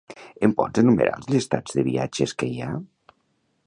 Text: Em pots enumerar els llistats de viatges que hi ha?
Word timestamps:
Em 0.47 0.55
pots 0.61 0.81
enumerar 0.83 1.13
els 1.19 1.29
llistats 1.33 1.77
de 1.79 1.87
viatges 1.91 2.37
que 2.41 2.53
hi 2.57 2.61
ha? 2.71 2.75